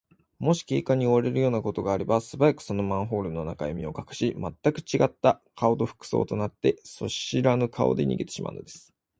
[0.39, 8.91] もし警官に追われるようなことがあれば、すばやく、そのマンホールの中へ身をかくし、まったくちがった顔と服装とになって、そしらぬ顔で逃げてしまうのです。